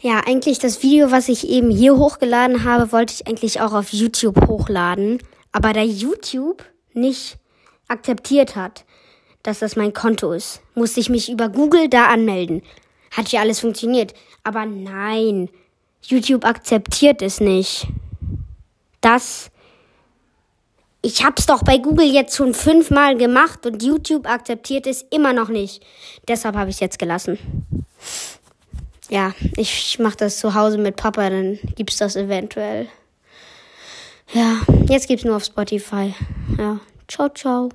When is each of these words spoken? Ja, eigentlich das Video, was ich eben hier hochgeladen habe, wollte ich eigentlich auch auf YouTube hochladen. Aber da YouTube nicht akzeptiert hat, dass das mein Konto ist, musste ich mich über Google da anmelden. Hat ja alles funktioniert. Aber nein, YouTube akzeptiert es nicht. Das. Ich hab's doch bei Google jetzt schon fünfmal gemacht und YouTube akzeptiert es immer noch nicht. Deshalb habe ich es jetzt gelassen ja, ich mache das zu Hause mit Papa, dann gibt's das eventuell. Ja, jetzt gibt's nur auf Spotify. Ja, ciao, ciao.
Ja, 0.00 0.20
eigentlich 0.26 0.58
das 0.58 0.82
Video, 0.82 1.10
was 1.10 1.28
ich 1.28 1.48
eben 1.48 1.70
hier 1.70 1.96
hochgeladen 1.96 2.64
habe, 2.64 2.92
wollte 2.92 3.14
ich 3.14 3.26
eigentlich 3.26 3.60
auch 3.62 3.72
auf 3.72 3.92
YouTube 3.92 4.46
hochladen. 4.46 5.22
Aber 5.52 5.72
da 5.72 5.80
YouTube 5.80 6.62
nicht 6.92 7.38
akzeptiert 7.88 8.56
hat, 8.56 8.84
dass 9.42 9.60
das 9.60 9.74
mein 9.76 9.94
Konto 9.94 10.32
ist, 10.32 10.60
musste 10.74 11.00
ich 11.00 11.08
mich 11.08 11.30
über 11.30 11.48
Google 11.48 11.88
da 11.88 12.08
anmelden. 12.08 12.62
Hat 13.10 13.28
ja 13.28 13.40
alles 13.40 13.60
funktioniert. 13.60 14.12
Aber 14.44 14.66
nein, 14.66 15.48
YouTube 16.02 16.44
akzeptiert 16.44 17.22
es 17.22 17.40
nicht. 17.40 17.86
Das. 19.00 19.50
Ich 21.00 21.24
hab's 21.24 21.46
doch 21.46 21.62
bei 21.62 21.78
Google 21.78 22.12
jetzt 22.12 22.36
schon 22.36 22.52
fünfmal 22.52 23.16
gemacht 23.16 23.64
und 23.64 23.82
YouTube 23.82 24.28
akzeptiert 24.28 24.86
es 24.88 25.02
immer 25.10 25.32
noch 25.32 25.48
nicht. 25.48 25.82
Deshalb 26.26 26.56
habe 26.56 26.68
ich 26.68 26.76
es 26.76 26.80
jetzt 26.80 26.98
gelassen 26.98 27.38
ja, 29.08 29.34
ich 29.56 29.98
mache 29.98 30.16
das 30.16 30.38
zu 30.38 30.54
Hause 30.54 30.78
mit 30.78 30.96
Papa, 30.96 31.30
dann 31.30 31.58
gibt's 31.74 31.98
das 31.98 32.16
eventuell. 32.16 32.88
Ja, 34.32 34.60
jetzt 34.88 35.08
gibt's 35.08 35.24
nur 35.24 35.36
auf 35.36 35.44
Spotify. 35.44 36.14
Ja, 36.58 36.80
ciao, 37.08 37.28
ciao. 37.28 37.68